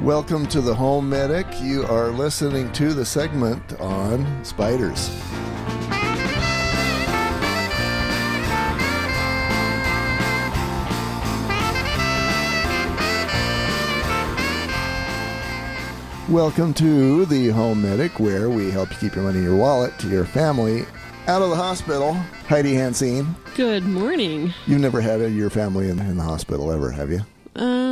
[0.00, 1.46] Welcome to the Home Medic.
[1.60, 5.10] You are listening to the segment on spiders.
[16.28, 19.98] Welcome to the Home Medic, where we help you keep your money in your wallet
[20.00, 20.84] to your family
[21.26, 22.12] out of the hospital.
[22.46, 24.52] Heidi Hansine, Good morning.
[24.66, 27.20] you've never had a, your family in, in the hospital ever, have you?
[27.56, 27.87] Um,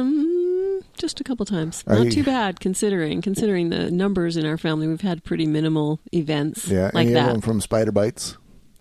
[1.07, 1.85] just a couple times.
[1.87, 4.89] Not too bad considering considering the numbers in our family.
[4.89, 7.29] We've had pretty minimal events Yeah, like any that.
[7.29, 8.37] of them from spider bites?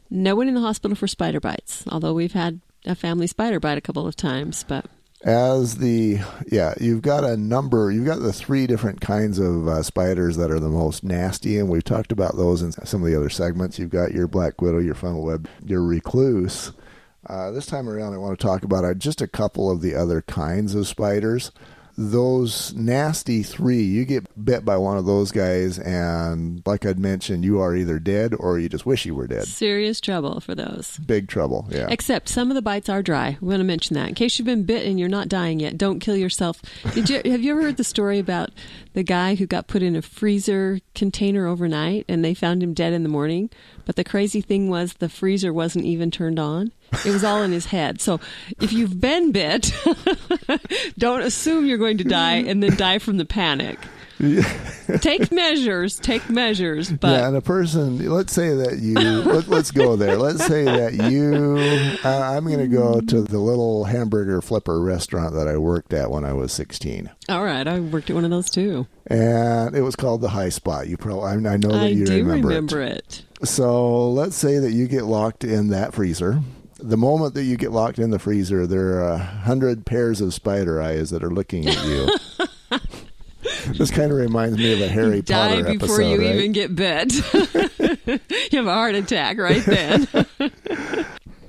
[0.09, 3.77] No one in the hospital for spider bites, although we've had a family spider bite
[3.77, 4.63] a couple of times.
[4.67, 4.85] But
[5.23, 6.19] As the
[6.51, 7.91] yeah, you've got a number.
[7.91, 11.69] You've got the three different kinds of uh, spiders that are the most nasty, and
[11.69, 13.77] we've talked about those in some of the other segments.
[13.77, 16.71] You've got your black widow, your funnel web, your recluse.
[17.27, 19.95] Uh, this time around, I want to talk about uh, just a couple of the
[19.95, 21.51] other kinds of spiders.
[21.97, 27.45] Those nasty three, you get bit by one of those guys, and like I'd mentioned,
[27.45, 29.45] you are either dead or you just wish you were dead.
[29.45, 30.97] serious trouble for those.
[31.05, 31.67] Big trouble.
[31.71, 31.87] Yeah.
[31.89, 33.37] Except some of the bites are dry.
[33.39, 35.77] We want to mention that in case you've been bit and you're not dying yet.
[35.77, 36.61] Don't kill yourself.
[36.93, 38.51] Did you have you ever heard the story about
[38.95, 42.93] the guy who got put in a freezer container overnight and they found him dead
[42.93, 43.49] in the morning?
[43.85, 46.71] But the crazy thing was the freezer wasn't even turned on.
[47.05, 48.01] It was all in his head.
[48.01, 48.19] So
[48.61, 49.71] if you've been bit,
[50.97, 53.77] don't assume you're going to die and then die from the panic.
[55.01, 55.99] take measures.
[55.99, 56.91] Take measures.
[56.91, 60.17] But yeah, and a person, let's say that you, let, let's go there.
[60.17, 61.57] Let's say that you,
[62.03, 66.11] uh, I'm going to go to the little hamburger flipper restaurant that I worked at
[66.11, 67.09] when I was 16.
[67.29, 68.87] all right, I worked at one of those too.
[69.07, 70.87] And it was called the High Spot.
[70.87, 73.23] You probably, I, I know that I you do remember, remember it.
[73.41, 73.47] it.
[73.47, 76.41] So let's say that you get locked in that freezer.
[76.79, 80.33] The moment that you get locked in the freezer, there are a hundred pairs of
[80.33, 82.07] spider eyes that are looking at you.
[83.77, 86.35] this kind of reminds me of a Harry die Potter before episode, you right?
[86.35, 87.13] even get bit.
[88.51, 90.07] you have a heart attack right then.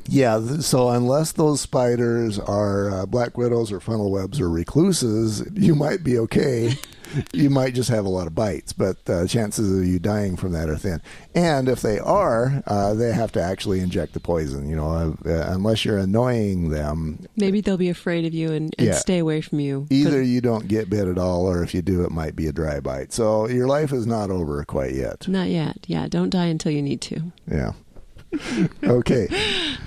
[0.09, 5.75] Yeah, so unless those spiders are uh, black widows or funnel webs or recluses, you
[5.75, 6.75] might be okay.
[7.33, 10.53] you might just have a lot of bites, but uh, chances of you dying from
[10.53, 11.01] that are thin.
[11.35, 14.69] And if they are, uh, they have to actually inject the poison.
[14.69, 14.91] You know,
[15.25, 18.95] uh, uh, unless you're annoying them, Maybe they'll be afraid of you and, and Yeah.
[18.95, 19.87] stay away from you.
[19.91, 22.53] either you don't get bit at all, or if you do, it might be a
[22.53, 23.13] dry bite.
[23.13, 25.27] So your life is not over quite yet.
[25.29, 25.79] Not yet.
[25.87, 27.33] Yeah, don't die until you need to.
[27.51, 27.73] Yeah.
[28.85, 29.29] okay.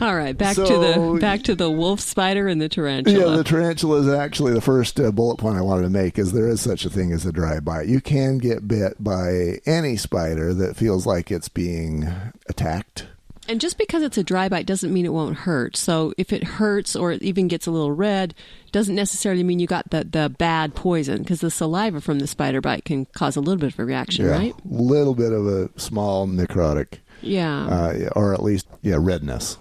[0.02, 3.32] All right, back to the back to the wolf spider and the tarantula.
[3.32, 6.18] Yeah, the tarantula is actually the first uh, bullet point I wanted to make.
[6.18, 7.88] Is there is such a thing as a dry bite?
[7.88, 12.08] You can get bit by any spider that feels like it's being
[12.48, 13.08] attacked.
[13.48, 15.76] and just because it's a dry bite doesn't mean it won't hurt.
[15.76, 18.34] So if it hurts or it even gets a little red,
[18.72, 22.62] doesn't necessarily mean you got the, the bad poison because the saliva from the spider
[22.62, 24.54] bite can cause a little bit of a reaction, Yeah, right?
[24.66, 27.66] little bit of a small necrotic, Yeah.
[27.66, 29.58] uh, or at least yeah, redness.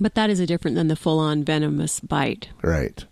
[0.00, 2.48] but that is a different than the full on venomous bite.
[2.62, 3.04] Right.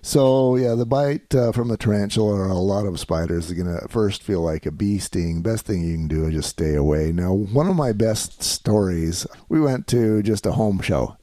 [0.00, 3.86] So yeah, the bite uh, from the tarantula or a lot of spiders is gonna
[3.88, 5.42] first feel like a bee sting.
[5.42, 7.12] Best thing you can do is just stay away.
[7.12, 11.17] Now, one of my best stories, we went to just a home show.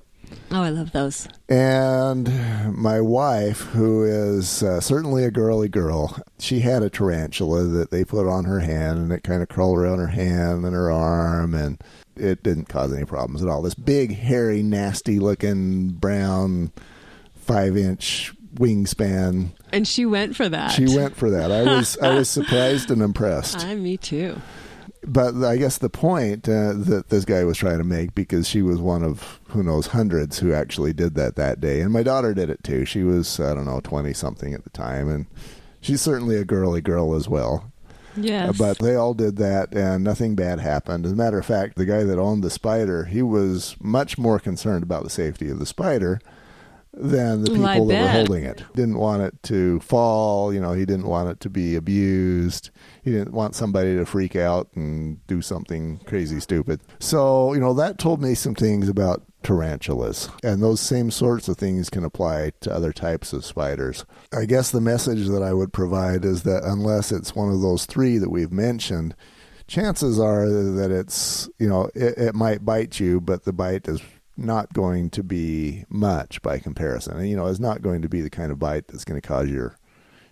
[0.52, 1.28] Oh, I love those.
[1.50, 7.92] And my wife, who is uh, certainly a girly girl, she had a tarantula that
[7.92, 10.92] they put on her hand, and it kind of crawled around her hand and her
[10.92, 11.82] arm, and
[12.16, 13.62] it didn't cause any problems at all.
[13.62, 16.72] This big, hairy, nasty looking brown
[17.36, 19.52] five inch wingspan.
[19.72, 20.72] And she went for that.
[20.72, 21.52] She went for that.
[21.52, 23.60] I was I was surprised and impressed.
[23.66, 24.42] I, me too.
[25.08, 28.62] But I guess the point uh, that this guy was trying to make, because she
[28.62, 32.34] was one of who knows hundreds who actually did that that day, and my daughter
[32.34, 32.86] did it too.
[32.86, 35.26] She was I don't know twenty something at the time, and
[35.82, 37.72] she's certainly a girly girl as well.
[38.18, 38.50] Yes.
[38.50, 41.06] Uh, But they all did that, and nothing bad happened.
[41.06, 44.40] As a matter of fact, the guy that owned the spider, he was much more
[44.40, 46.20] concerned about the safety of the spider
[46.96, 48.64] than the Well, people that were holding it.
[48.74, 50.54] Didn't want it to fall.
[50.54, 52.70] You know, he didn't want it to be abused.
[53.04, 56.82] He didn't want somebody to freak out and do something crazy stupid.
[57.00, 60.30] So, you know, that told me some things about tarantulas.
[60.44, 64.06] And those same sorts of things can apply to other types of spiders.
[64.34, 67.86] I guess the message that I would provide is that unless it's one of those
[67.86, 69.16] three that we've mentioned,
[69.68, 74.02] chances are that it's, you know, it, it might bite you, but the bite is
[74.38, 77.18] not going to be much by comparison.
[77.18, 79.28] And, you know, it's not going to be the kind of bite that's going to
[79.28, 79.78] cause your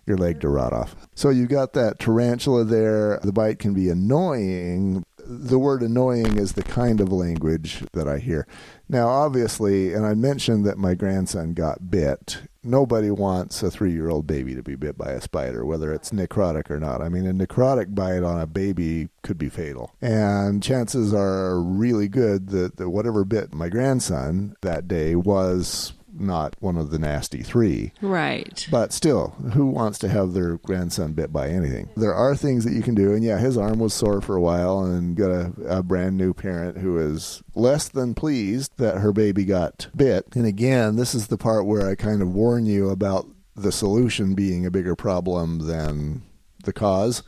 [0.06, 0.94] your leg to rot off.
[1.14, 3.18] So you've got that tarantula there.
[3.22, 5.04] The bite can be annoying.
[5.26, 8.46] The word annoying is the kind of language that I hear.
[8.88, 12.42] Now, obviously, and I mentioned that my grandson got bit.
[12.62, 16.10] Nobody wants a three year old baby to be bit by a spider, whether it's
[16.10, 17.00] necrotic or not.
[17.00, 19.92] I mean, a necrotic bite on a baby could be fatal.
[20.00, 26.56] And chances are really good that, that whatever bit my grandson that day was not
[26.60, 27.92] one of the nasty three.
[28.00, 28.66] Right.
[28.70, 31.90] But still, who wants to have their grandson bit by anything?
[31.96, 33.12] There are things that you can do.
[33.12, 36.32] And yeah, his arm was sore for a while and got a, a brand new
[36.34, 40.26] parent who is less than pleased that her baby got bit.
[40.34, 43.26] And again, this is the part where I kind of warn you about
[43.56, 46.22] the solution being a bigger problem than
[46.64, 47.22] the cause.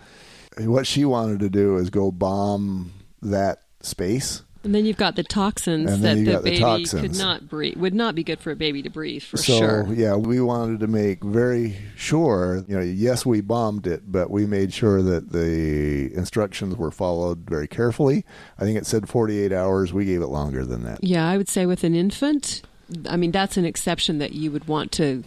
[0.59, 2.93] What she wanted to do is go bomb
[3.23, 7.17] that space and then you've got the toxins And that the got the baby could
[7.17, 7.77] not breathe.
[7.77, 9.87] Would not be good for a baby to breathe for so sure.
[9.95, 12.65] yeah, we wanted to make very sure.
[12.67, 17.49] You know, yes, we bombed it, but we made sure that the instructions were followed
[17.49, 18.25] very carefully.
[18.59, 19.93] I think it said 48 hours.
[19.93, 21.05] We gave it longer than that.
[21.05, 22.63] Yeah, I would say with an infant,
[23.09, 25.23] I mean that's an exception that you would want to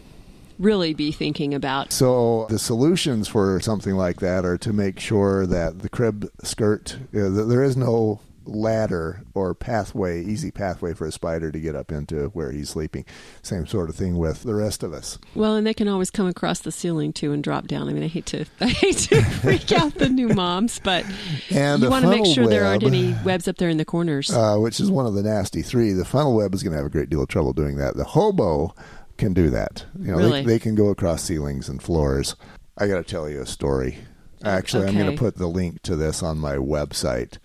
[0.57, 1.93] really be thinking about.
[1.93, 6.97] So the solutions for something like that are to make sure that the crib skirt,
[7.15, 8.19] uh, there is no
[8.49, 13.05] ladder or pathway, easy pathway for a spider to get up into where he's sleeping.
[13.41, 15.17] Same sort of thing with the rest of us.
[15.35, 17.87] Well, and they can always come across the ceiling too and drop down.
[17.89, 21.05] I mean, I hate to I hate to freak out the new moms, but
[21.49, 24.29] And you want to make sure there aren't any webs up there in the corners.
[24.31, 25.93] uh, which is one of the nasty three.
[25.93, 27.95] The funnel web is going to have a great deal of trouble doing that.
[27.95, 28.73] The hobo
[29.17, 29.85] can do that.
[29.99, 30.41] You know, Really?
[30.43, 32.35] they, they can go across ceilings and floors.
[32.77, 33.97] I got to tell you a story.
[34.45, 37.39] Actually, I'm going to put the link to this on my website.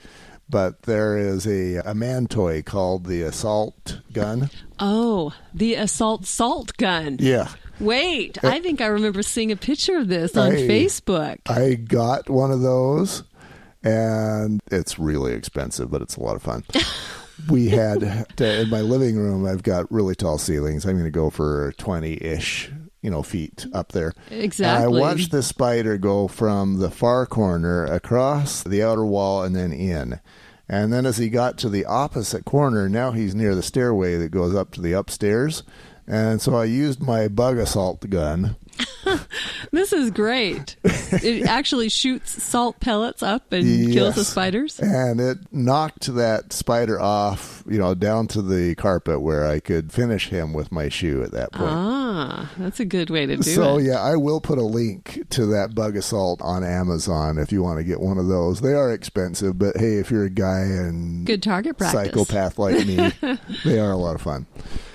[0.49, 4.51] But there is a, a man toy called the assault gun.
[4.79, 7.17] oh, the assault salt gun.
[7.21, 7.49] Yeah.
[7.81, 11.39] Wait, uh, I think I remember seeing a picture of this on I- Facebook.
[11.49, 13.25] I got one of those,
[13.83, 16.63] and it's really expensive, but it's a lot of fun.
[17.49, 19.45] we had to, in my living room.
[19.47, 20.85] I've got really tall ceilings.
[20.85, 22.71] I'm going to go for twenty ish,
[23.05, 24.15] you know, feet up there.
[24.31, 24.87] Exactly.
[24.87, 29.55] And I watched the spider go from the far corner across the outer wall and
[29.55, 30.21] then in.
[30.71, 34.31] And then as he got to the opposite corner, now he's near the stairway that
[34.31, 35.65] goes up to the upstairs.
[36.07, 38.57] And so I used my Bug-A-Salt gun.
[39.75, 40.77] This is great.
[40.85, 44.79] it actually shoots salt pellets up and kills the spiders.
[44.79, 49.93] and it knocked that spider off, you know, down to the carpet where I could
[49.93, 51.73] finish him with my shoe at that point.
[51.73, 53.55] Ah, Ah, that's a good way to do so it.
[53.55, 57.79] So yeah, I will put a link to that Bug-A-Salt on Amazon if you want
[57.79, 58.61] to get one of those.
[58.61, 62.13] They are expensive, but hey, if you're a guy and Good target practice.
[62.13, 63.11] psychopath like me,
[63.65, 64.47] they are a lot of fun.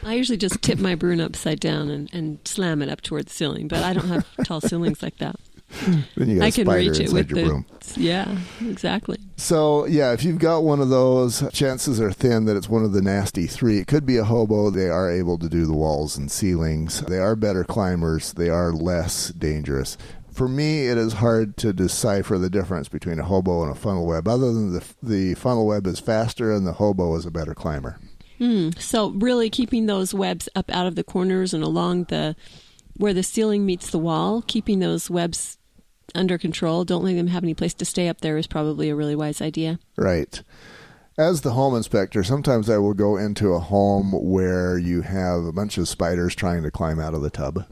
[0.01, 3.33] I usually just tip my broom upside down and, and slam it up toward the
[3.33, 5.35] ceiling, but I don't have tall ceilings like that.
[6.15, 7.65] Then you got I can spider reach it with your the broom.
[7.95, 9.17] yeah, exactly.
[9.37, 12.93] So yeah, if you've got one of those, chances are thin that it's one of
[12.93, 13.79] the nasty three.
[13.79, 14.69] It could be a hobo.
[14.69, 17.01] They are able to do the walls and ceilings.
[17.01, 18.33] They are better climbers.
[18.33, 19.97] They are less dangerous.
[20.31, 24.05] For me, it is hard to decipher the difference between a hobo and a funnel
[24.07, 24.27] web.
[24.27, 27.99] Other than the the funnel web is faster and the hobo is a better climber.
[28.39, 28.69] Hmm.
[28.79, 32.35] So really keeping those webs up out of the corners and along the
[32.97, 35.57] where the ceiling meets the wall, keeping those webs
[36.15, 38.95] under control, don't let them have any place to stay up there is probably a
[38.95, 39.79] really wise idea.
[39.97, 40.41] Right.
[41.17, 45.51] As the home inspector, sometimes I will go into a home where you have a
[45.51, 47.65] bunch of spiders trying to climb out of the tub.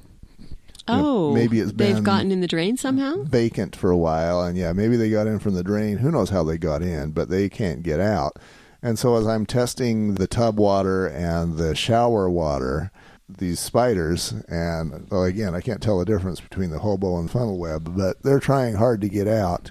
[0.89, 3.23] Oh, maybe it's they've gotten in the drain somehow.
[3.23, 6.29] vacant for a while and yeah maybe they got in from the drain who knows
[6.29, 8.39] how they got in but they can't get out
[8.81, 12.89] and so as i'm testing the tub water and the shower water
[13.29, 17.57] these spiders and well again i can't tell the difference between the hobo and funnel
[17.57, 19.69] web but they're trying hard to get out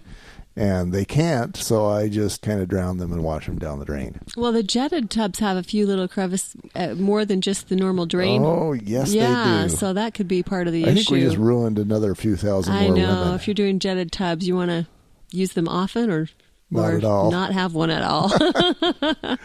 [0.55, 3.85] and they can't so i just kind of drown them and wash them down the
[3.87, 7.77] drain Well, the jetted tubs have a few little crevices, uh, more than just the
[7.77, 8.43] normal drain.
[8.45, 10.95] oh yes yeah, they do so that could be part of the i issue.
[10.97, 13.21] think we just ruined another few thousand I more know.
[13.21, 14.87] women If you're doing jetted tubs, you want to
[15.31, 16.29] use them often or
[16.68, 17.30] Not at all.
[17.30, 18.32] not have one at all.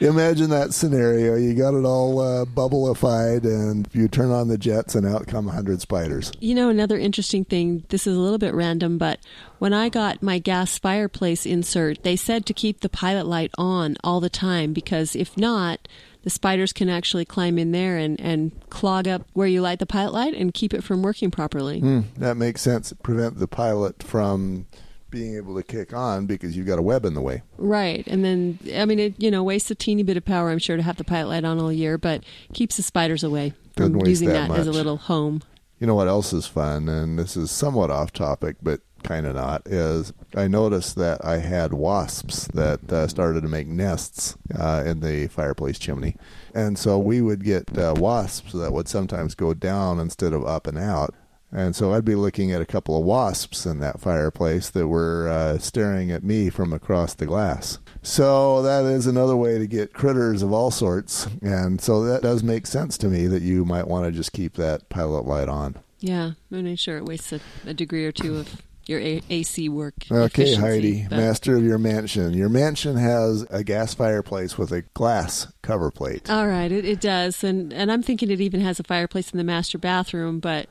[0.00, 1.36] Imagine that scenario.
[1.36, 5.48] You got it all uh, bubbleified, and you turn on the jets, and out come
[5.48, 6.32] a hundred spiders.
[6.40, 7.84] you know, another interesting thing.
[7.90, 9.20] This is a little bit random, but
[9.58, 13.96] when I got my gas fireplace insert, they said to keep the pilot light on
[14.02, 15.86] all the time because if not,
[16.22, 19.86] the spiders can actually climb in there and, and clog up where you light the
[19.86, 21.78] pilot light and keep it from working properly.
[21.80, 22.92] Hmm, that makes sense.
[23.02, 24.66] Prevent the pilot from
[25.10, 27.42] being able to kick on because you've got a web in the way.
[27.56, 28.06] Right.
[28.06, 30.76] And then, I mean, it, you know, wastes a teeny bit of power, I'm sure,
[30.76, 34.28] to have the pilot light on all year, but keeps the spiders away from using
[34.28, 35.42] that that, as a little home.
[35.78, 39.36] You know what else is fun, and this is somewhat off topic, but kind of
[39.36, 44.82] not, is I noticed that I had wasps that uh, started to make nests uh,
[44.84, 46.16] in the fireplace chimney.
[46.52, 50.66] And so we would get uh, wasps that would sometimes go down instead of up
[50.66, 51.14] and out.
[51.50, 55.28] And so I'd be looking at a couple of wasps in that fireplace that were
[55.28, 57.78] uh, staring at me from across the glass.
[58.02, 61.26] So that is another way to get critters of all sorts.
[61.40, 64.54] And so that does make sense to me that you might want to just keep
[64.54, 65.76] that pilot light on.
[66.00, 69.68] Yeah, I'm not sure it wastes a, a degree or two of your a- AC
[69.68, 69.94] work.
[70.10, 72.34] Okay, Heidi, but- master of your mansion.
[72.34, 76.30] Your mansion has a gas fireplace with a glass cover plate.
[76.30, 79.38] All right, it, it does, and and I'm thinking it even has a fireplace in
[79.38, 80.68] the master bathroom, but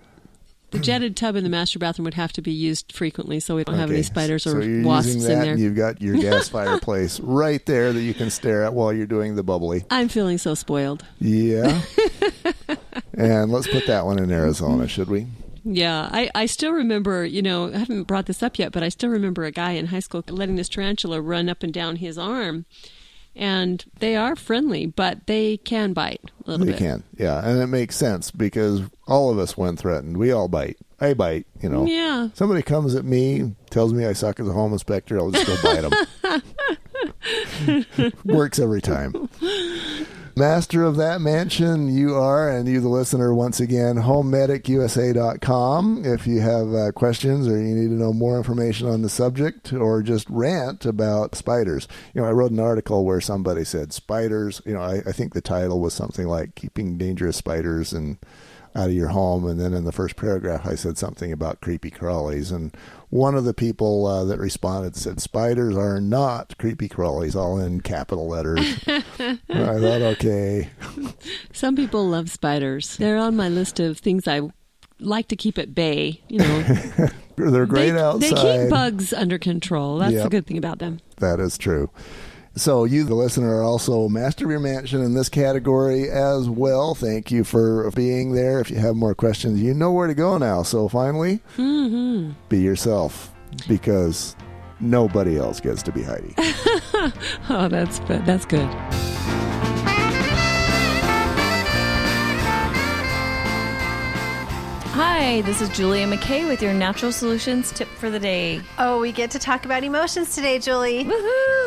[0.72, 3.64] the jetted tub in the master bathroom would have to be used frequently, so we
[3.64, 5.52] don't have any Okay, spiders so or you're wasps using that, in there.
[5.54, 9.08] And you've got your gas fireplace right there that you can stare at while you're
[9.08, 9.86] doing the bubbly.
[9.90, 11.06] I'm feeling so spoiled.
[11.20, 11.82] Yeah.
[13.14, 14.88] and let's put that one in Arizona, mm-hmm.
[14.88, 15.28] should we?
[15.64, 18.90] Yeah, I, I still remember, you know, I haven't brought this up yet, but I
[18.90, 22.18] still remember a guy in high school letting this tarantula run up and down his
[22.18, 22.66] arm.
[23.38, 26.79] And they are friendly, but they can bite a little They bit.
[26.79, 27.03] can.
[27.17, 27.39] Yeah.
[27.48, 30.77] And it makes sense because all of us, when threatened, we all bite.
[31.00, 31.86] I bite, you know.
[31.86, 32.29] Yeah.
[32.34, 35.56] Somebody comes at me, tells me I suck as a home inspector, I'll just go
[35.62, 36.41] bite
[37.94, 38.13] them.
[38.25, 39.29] Works every time.
[40.38, 46.06] Master of that mansion, you are, and you, the listener, once again, homemedicusa.com.
[46.06, 49.74] If you have uh, questions or you need to know more information on the subject
[49.74, 51.88] or just rant about spiders.
[52.13, 55.34] You know, I wrote an article where somebody said spiders, you know, I, I think
[55.34, 58.20] the title was something like Keeping Dangerous Spiders and
[58.78, 59.46] out of your home.
[59.48, 62.54] And then in the first paragraph, I said something about creepy crawlies.
[62.54, 62.76] And
[63.10, 67.82] one of the people uh, that responded said, Spiders are not creepy crawlies, all in
[67.82, 68.60] capital letters.
[68.88, 70.70] I thought, okay.
[71.52, 72.98] Some people love spiders.
[72.98, 74.42] They're on my list of things I
[75.00, 76.22] like to keep at bay.
[76.28, 76.62] You know,
[77.36, 78.36] They're great they, outside.
[78.36, 80.00] they keep bugs under control.
[80.00, 81.00] That's the good thing about them.
[81.18, 81.90] That is true.
[82.58, 86.96] So, you, the listener, are also master of your mansion in this category as well.
[86.96, 88.60] Thank you for being there.
[88.60, 90.64] If you have more questions, you know where to go now.
[90.64, 92.32] So, finally, mm-hmm.
[92.50, 93.32] be yourself
[93.68, 94.36] because
[94.80, 96.34] nobody else gets to be Heidi.
[97.50, 98.68] Oh, that's that's good.
[105.00, 108.62] Hi, this is Julia McKay with your Natural Solutions tip for the day.
[108.80, 111.06] Oh, we get to talk about emotions today, Julie.
[111.06, 111.67] Woohoo!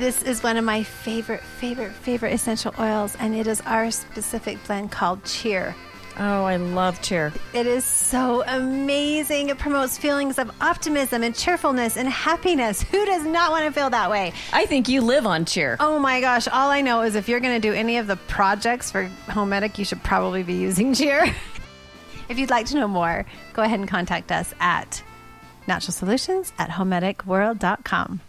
[0.00, 4.56] This is one of my favorite, favorite, favorite essential oils, and it is our specific
[4.64, 5.76] blend called Cheer.
[6.18, 7.34] Oh, I love cheer.
[7.52, 9.50] It is so amazing.
[9.50, 12.80] It promotes feelings of optimism and cheerfulness and happiness.
[12.90, 14.32] Who does not want to feel that way?
[14.54, 15.76] I think you live on cheer.
[15.80, 18.16] Oh my gosh, all I know is if you're going to do any of the
[18.16, 21.24] projects for Home Medic, you should probably be using Cheer.
[22.30, 25.02] if you'd like to know more, go ahead and contact us at
[25.66, 28.22] Natural Solutions at HomemedicWorld.com.